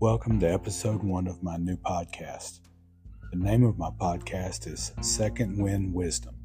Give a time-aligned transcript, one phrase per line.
[0.00, 2.60] Welcome to episode one of my new podcast.
[3.32, 6.36] The name of my podcast is Second Wind Wisdom,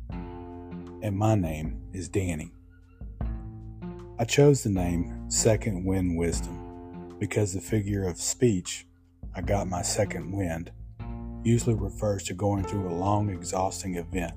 [1.04, 2.52] and my name is Danny.
[4.18, 8.88] I chose the name Second Wind Wisdom because the figure of speech,
[9.36, 10.72] I got my second wind,
[11.44, 14.34] usually refers to going through a long, exhausting event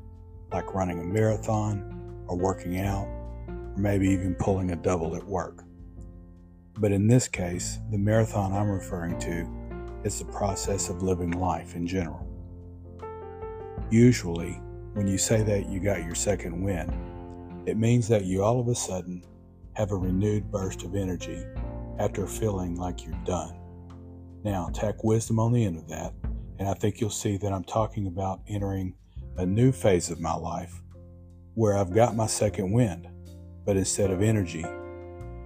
[0.53, 3.07] like running a marathon or working out,
[3.49, 5.65] or maybe even pulling a double at work.
[6.79, 9.49] But in this case, the marathon I'm referring to
[10.05, 12.27] is the process of living life in general.
[13.91, 14.61] Usually,
[14.93, 16.93] when you say that you got your second wind,
[17.67, 19.25] it means that you all of a sudden
[19.75, 21.45] have a renewed burst of energy
[21.99, 23.55] after feeling like you're done.
[24.45, 26.13] Now, tack wisdom on the end of that,
[26.59, 28.95] and I think you'll see that I'm talking about entering
[29.37, 30.83] a new phase of my life
[31.55, 33.09] where I've got my second wind,
[33.65, 34.65] but instead of energy,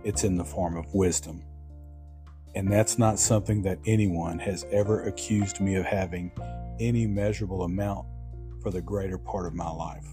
[0.05, 1.43] it's in the form of wisdom.
[2.55, 6.33] And that's not something that anyone has ever accused me of having
[6.81, 8.07] any measurable amount
[8.63, 10.07] for the greater part of my life.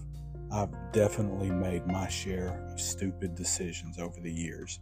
[0.50, 4.78] I've definitely made my share of stupid decisions over the years,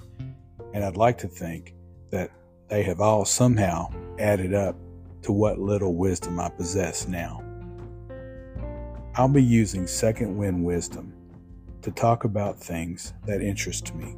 [0.75, 1.75] and I'd like to think
[2.11, 2.31] that
[2.69, 4.77] they have all somehow added up
[5.23, 7.43] to what little wisdom I possess now.
[9.17, 11.15] I'll be using second wind wisdom
[11.83, 14.15] to talk about things that interest me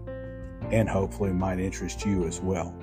[0.72, 2.74] and hopefully might interest you as well.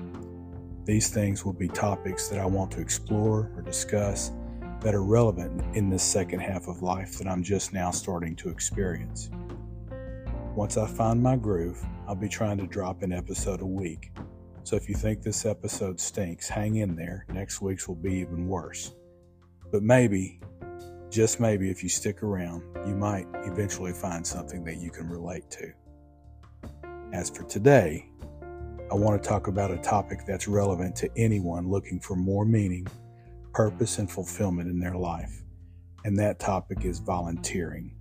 [0.84, 4.30] These things will be topics that I want to explore or discuss
[4.80, 8.50] that are relevant in this second half of life that I'm just now starting to
[8.50, 9.30] experience.
[10.54, 14.12] Once I find my groove, I'll be trying to drop an episode a week.
[14.62, 17.26] So if you think this episode stinks, hang in there.
[17.28, 18.94] Next week's will be even worse.
[19.72, 20.40] But maybe,
[21.10, 25.50] just maybe, if you stick around, you might eventually find something that you can relate
[25.50, 25.72] to.
[27.12, 28.08] As for today,
[28.90, 32.86] I want to talk about a topic that's relevant to anyone looking for more meaning,
[33.52, 35.42] purpose, and fulfillment in their life,
[36.04, 37.94] and that topic is volunteering.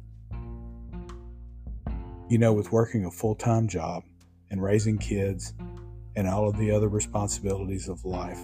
[2.30, 4.04] You know, with working a full time job
[4.50, 5.54] and raising kids
[6.16, 8.40] and all of the other responsibilities of life,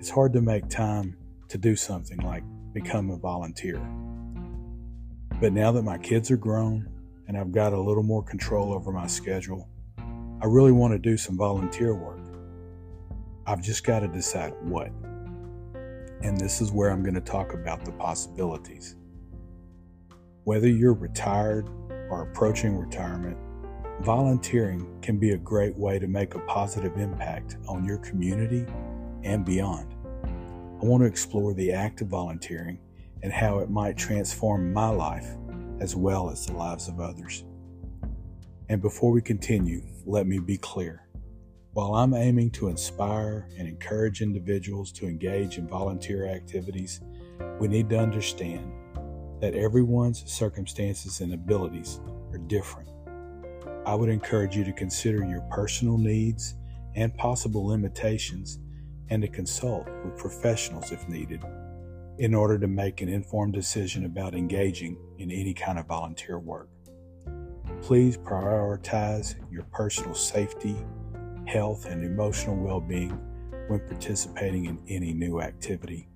[0.00, 1.16] it's hard to make time
[1.48, 3.78] to do something like become a volunteer.
[5.40, 6.88] But now that my kids are grown
[7.28, 9.68] and I've got a little more control over my schedule,
[10.42, 12.18] I really want to do some volunteer work.
[13.46, 14.88] I've just got to decide what.
[16.22, 18.96] And this is where I'm going to talk about the possibilities.
[20.42, 21.68] Whether you're retired
[22.10, 23.36] or approaching retirement,
[24.00, 28.66] volunteering can be a great way to make a positive impact on your community
[29.22, 29.94] and beyond.
[30.24, 32.80] I want to explore the act of volunteering
[33.22, 35.36] and how it might transform my life
[35.78, 37.44] as well as the lives of others.
[38.72, 41.06] And before we continue, let me be clear.
[41.74, 47.02] While I'm aiming to inspire and encourage individuals to engage in volunteer activities,
[47.60, 48.72] we need to understand
[49.42, 52.00] that everyone's circumstances and abilities
[52.32, 52.88] are different.
[53.84, 56.54] I would encourage you to consider your personal needs
[56.94, 58.58] and possible limitations
[59.10, 61.44] and to consult with professionals if needed
[62.16, 66.70] in order to make an informed decision about engaging in any kind of volunteer work.
[67.82, 70.76] Please prioritize your personal safety,
[71.46, 73.10] health, and emotional well being
[73.66, 76.08] when participating in any new activity.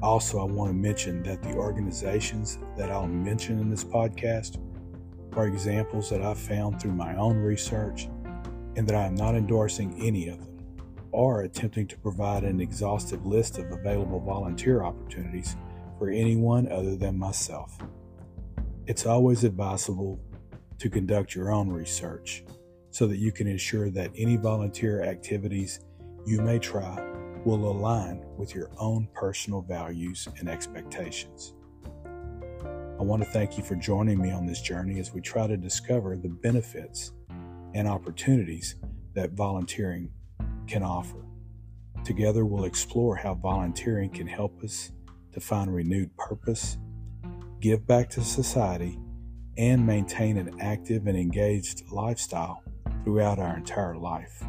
[0.00, 4.58] Also, I want to mention that the organizations that I'll mention in this podcast
[5.36, 8.08] are examples that I've found through my own research
[8.76, 10.56] and that I am not endorsing any of them
[11.10, 15.56] or attempting to provide an exhaustive list of available volunteer opportunities
[15.98, 17.76] for anyone other than myself.
[18.86, 20.20] It's always advisable
[20.80, 22.42] to conduct your own research
[22.90, 25.80] so that you can ensure that any volunteer activities
[26.26, 27.06] you may try
[27.44, 31.54] will align with your own personal values and expectations.
[32.98, 35.56] I want to thank you for joining me on this journey as we try to
[35.56, 37.12] discover the benefits
[37.74, 38.76] and opportunities
[39.14, 40.10] that volunteering
[40.66, 41.24] can offer.
[42.04, 44.92] Together, we'll explore how volunteering can help us
[45.32, 46.78] to find renewed purpose,
[47.60, 48.98] give back to society,
[49.56, 52.62] and maintain an active and engaged lifestyle
[53.04, 54.44] throughout our entire life.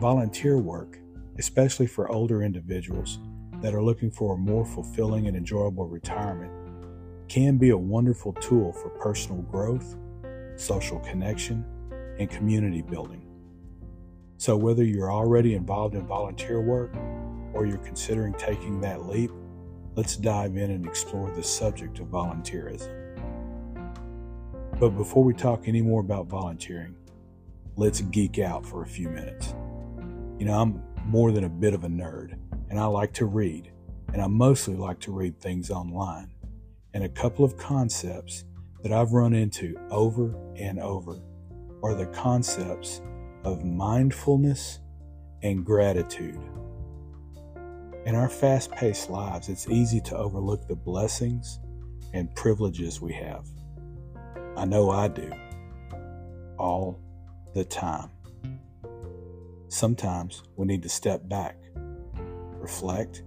[0.00, 0.98] Volunteer work,
[1.38, 3.18] especially for older individuals
[3.60, 6.52] that are looking for a more fulfilling and enjoyable retirement,
[7.28, 9.96] can be a wonderful tool for personal growth,
[10.56, 11.64] social connection,
[12.18, 13.26] and community building.
[14.36, 16.94] So, whether you're already involved in volunteer work
[17.54, 19.30] or you're considering taking that leap,
[19.94, 23.01] let's dive in and explore the subject of volunteerism.
[24.82, 26.96] But before we talk any more about volunteering,
[27.76, 29.54] let's geek out for a few minutes.
[30.40, 32.36] You know, I'm more than a bit of a nerd,
[32.68, 33.70] and I like to read,
[34.12, 36.32] and I mostly like to read things online.
[36.94, 38.44] And a couple of concepts
[38.82, 41.22] that I've run into over and over
[41.84, 43.02] are the concepts
[43.44, 44.80] of mindfulness
[45.44, 46.40] and gratitude.
[48.04, 51.60] In our fast paced lives, it's easy to overlook the blessings
[52.14, 53.46] and privileges we have.
[54.56, 55.32] I know I do.
[56.58, 57.00] All
[57.54, 58.10] the time.
[59.68, 61.56] Sometimes we need to step back,
[62.58, 63.22] reflect,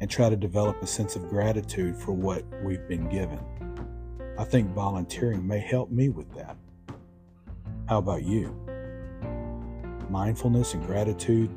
[0.00, 3.40] and try to develop a sense of gratitude for what we've been given.
[4.38, 6.56] I think volunteering may help me with that.
[7.88, 8.56] How about you?
[10.08, 11.50] Mindfulness and gratitude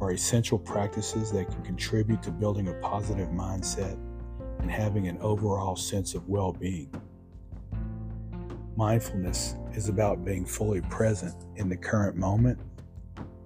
[0.00, 3.98] are essential practices that can contribute to building a positive mindset
[4.60, 6.90] and having an overall sense of well being.
[8.78, 12.60] Mindfulness is about being fully present in the current moment,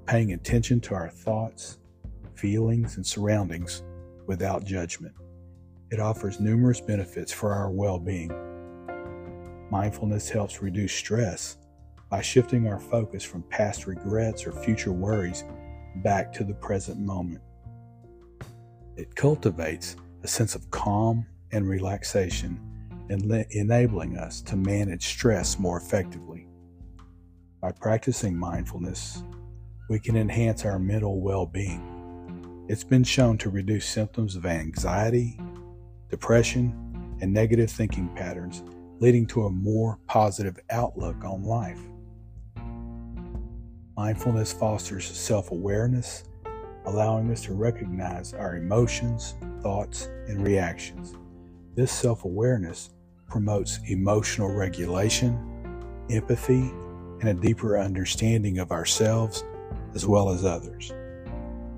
[0.04, 1.78] paying attention to our thoughts,
[2.34, 3.82] feelings, and surroundings
[4.26, 5.14] without judgment.
[5.90, 8.30] It offers numerous benefits for our well being.
[9.70, 11.56] Mindfulness helps reduce stress
[12.10, 15.44] by shifting our focus from past regrets or future worries
[16.04, 17.40] back to the present moment.
[18.98, 22.60] It cultivates a sense of calm and relaxation,
[23.12, 26.46] enabling us to manage stress more effectively.
[27.60, 29.22] By practicing mindfulness,
[29.88, 32.64] we can enhance our mental well being.
[32.68, 35.38] It's been shown to reduce symptoms of anxiety,
[36.10, 38.62] depression, and negative thinking patterns,
[38.98, 41.80] leading to a more positive outlook on life.
[43.96, 46.24] Mindfulness fosters self awareness,
[46.86, 51.14] allowing us to recognize our emotions, thoughts, and reactions.
[51.74, 52.90] This self awareness
[53.32, 55.38] promotes emotional regulation,
[56.10, 56.70] empathy,
[57.20, 59.42] and a deeper understanding of ourselves
[59.94, 60.92] as well as others.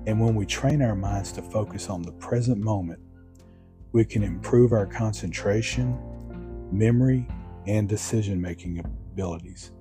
[0.05, 2.99] And when we train our minds to focus on the present moment,
[3.93, 5.97] we can improve our concentration,
[6.73, 7.25] memory,
[7.67, 8.79] and decision making
[9.13, 9.71] abilities.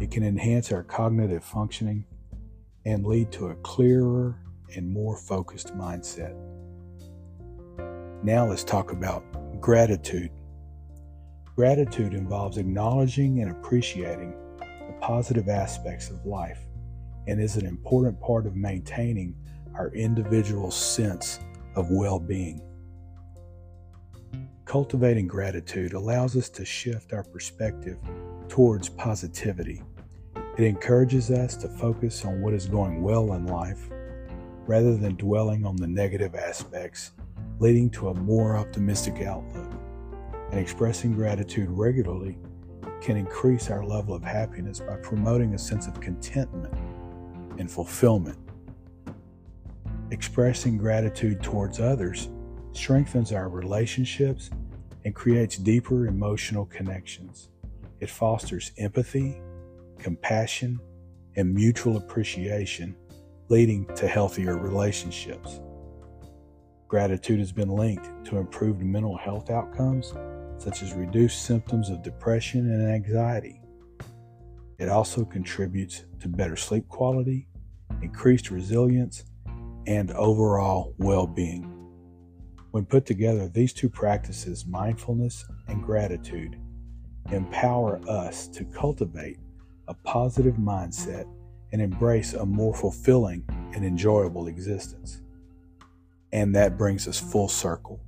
[0.00, 2.06] It can enhance our cognitive functioning
[2.86, 4.38] and lead to a clearer
[4.74, 6.34] and more focused mindset.
[8.22, 10.30] Now let's talk about gratitude.
[11.54, 16.60] Gratitude involves acknowledging and appreciating the positive aspects of life
[17.26, 19.34] and is an important part of maintaining
[19.74, 21.40] our individual sense
[21.76, 22.62] of well being.
[24.64, 27.98] Cultivating gratitude allows us to shift our perspective
[28.48, 29.82] towards positivity.
[30.56, 33.90] It encourages us to focus on what is going well in life
[34.66, 37.12] rather than dwelling on the negative aspects,
[37.58, 39.71] leading to a more optimistic outlook.
[40.52, 42.38] And expressing gratitude regularly
[43.00, 46.72] can increase our level of happiness by promoting a sense of contentment
[47.58, 48.38] and fulfillment.
[50.10, 52.28] Expressing gratitude towards others
[52.72, 54.50] strengthens our relationships
[55.06, 57.48] and creates deeper emotional connections.
[58.00, 59.40] It fosters empathy,
[59.98, 60.78] compassion,
[61.34, 62.94] and mutual appreciation,
[63.48, 65.60] leading to healthier relationships.
[66.88, 70.12] Gratitude has been linked to improved mental health outcomes,
[70.62, 73.60] such as reduced symptoms of depression and anxiety.
[74.78, 77.48] It also contributes to better sleep quality,
[78.00, 79.24] increased resilience,
[79.86, 81.68] and overall well being.
[82.70, 86.56] When put together, these two practices, mindfulness and gratitude,
[87.32, 89.38] empower us to cultivate
[89.88, 91.26] a positive mindset
[91.72, 95.22] and embrace a more fulfilling and enjoyable existence.
[96.32, 98.00] And that brings us full circle.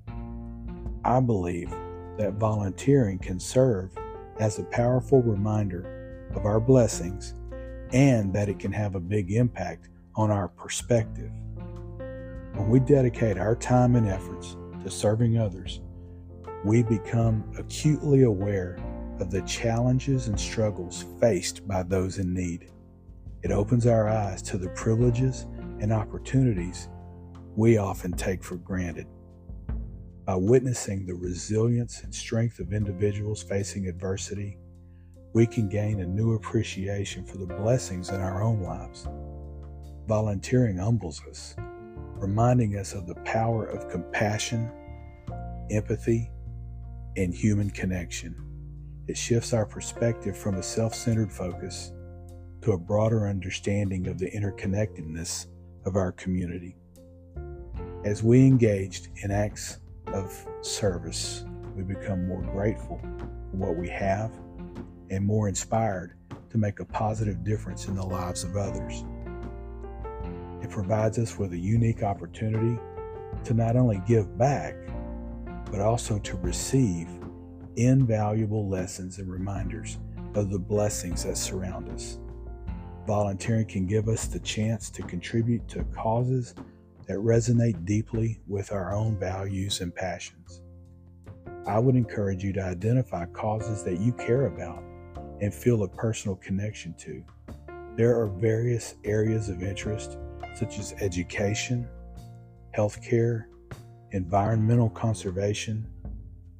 [1.04, 1.74] I believe
[2.16, 3.90] that volunteering can serve
[4.38, 7.34] as a powerful reminder of our blessings
[7.92, 11.30] and that it can have a big impact on our perspective.
[12.54, 15.80] When we dedicate our time and efforts to serving others,
[16.64, 18.78] we become acutely aware
[19.20, 22.70] of the challenges and struggles faced by those in need.
[23.42, 25.46] It opens our eyes to the privileges
[25.80, 26.88] and opportunities
[27.56, 29.06] we often take for granted.
[30.24, 34.56] By witnessing the resilience and strength of individuals facing adversity,
[35.34, 39.06] we can gain a new appreciation for the blessings in our own lives.
[40.08, 44.70] Volunteering humbles us, reminding us of the power of compassion,
[45.70, 46.30] empathy,
[47.18, 48.34] and human connection.
[49.06, 51.92] It shifts our perspective from a self centered focus
[52.62, 55.48] to a broader understanding of the interconnectedness
[55.84, 56.76] of our community.
[58.06, 59.80] As we engaged in acts
[60.14, 61.44] of service,
[61.76, 63.00] we become more grateful
[63.50, 64.30] for what we have
[65.10, 66.16] and more inspired
[66.50, 69.04] to make a positive difference in the lives of others.
[70.62, 72.80] It provides us with a unique opportunity
[73.42, 74.76] to not only give back,
[75.70, 77.08] but also to receive
[77.76, 79.98] invaluable lessons and reminders
[80.34, 82.18] of the blessings that surround us.
[83.06, 86.54] Volunteering can give us the chance to contribute to causes
[87.06, 90.62] that resonate deeply with our own values and passions.
[91.66, 94.82] I would encourage you to identify causes that you care about
[95.40, 97.24] and feel a personal connection to.
[97.96, 100.18] There are various areas of interest,
[100.54, 101.88] such as education,
[102.76, 103.44] healthcare,
[104.10, 105.86] environmental conservation,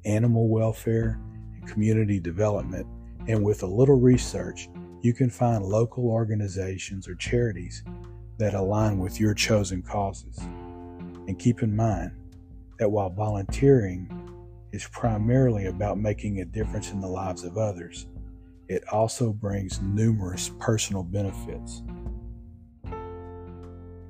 [0.05, 1.19] animal welfare,
[1.53, 2.87] and community development.
[3.27, 4.69] And with a little research,
[5.01, 7.83] you can find local organizations or charities
[8.37, 10.37] that align with your chosen causes.
[11.27, 12.11] And keep in mind
[12.79, 14.09] that while volunteering
[14.71, 18.07] is primarily about making a difference in the lives of others,
[18.67, 21.83] it also brings numerous personal benefits.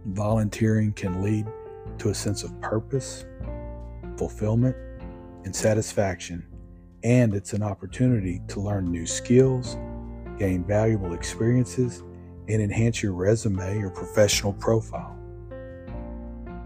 [0.08, 1.46] Volunteering can lead
[2.00, 3.25] to a sense of purpose,
[4.17, 4.75] fulfillment,
[5.44, 6.46] and satisfaction,
[7.03, 9.77] and it's an opportunity to learn new skills,
[10.39, 12.01] gain valuable experiences,
[12.48, 15.18] and enhance your resume or professional profile.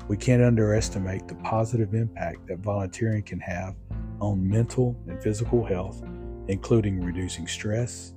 [0.07, 3.75] We can't underestimate the positive impact that volunteering can have
[4.19, 6.03] on mental and physical health,
[6.48, 8.13] including reducing stress,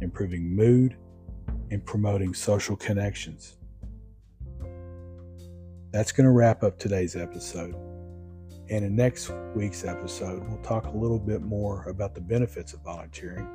[0.00, 0.96] improving mood,
[1.70, 3.58] and promoting social connections.
[5.92, 7.74] That's going to wrap up today's episode.
[8.70, 12.80] And in next week's episode, we'll talk a little bit more about the benefits of
[12.80, 13.46] volunteering,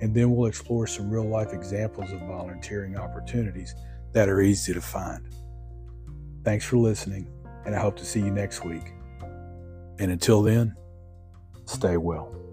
[0.00, 3.74] and then we'll explore some real life examples of volunteering opportunities
[4.12, 5.28] that are easy to find.
[6.44, 7.28] Thanks for listening,
[7.64, 8.92] and I hope to see you next week.
[9.98, 10.74] And until then,
[11.66, 12.43] stay well.